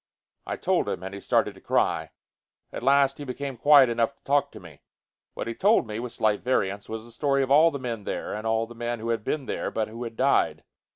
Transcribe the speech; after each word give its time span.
I 0.47 0.57
told 0.57 0.89
him, 0.89 1.03
and 1.03 1.13
he 1.13 1.19
started 1.19 1.53
to 1.53 1.61
cry. 1.61 2.09
At 2.73 2.81
last 2.81 3.19
he 3.19 3.23
became 3.23 3.55
quiet 3.55 3.87
enough 3.87 4.15
to 4.15 4.23
talk 4.23 4.51
to 4.53 4.59
me. 4.59 4.81
What 5.35 5.45
he 5.45 5.53
told 5.53 5.85
me, 5.85 5.99
with 5.99 6.11
slight 6.11 6.41
variants, 6.41 6.89
was 6.89 7.05
the 7.05 7.11
story 7.11 7.43
of 7.43 7.51
all 7.51 7.69
the 7.69 7.77
men 7.77 8.05
there 8.05 8.33
and 8.33 8.47
all 8.47 8.65
the 8.65 8.73
men 8.73 8.97
who 8.99 9.09
had 9.09 9.23
been 9.23 9.45
there 9.45 9.69
but 9.69 9.87
who 9.89 10.03
had 10.03 10.15
died. 10.17 10.63